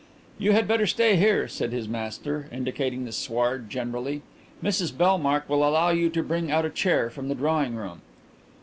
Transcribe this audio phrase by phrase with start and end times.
[0.39, 4.23] "You had better stay here," said his master, indicating the sward generally.
[4.63, 8.01] "Mrs Bellmark will allow you to bring out a chair from the drawing room."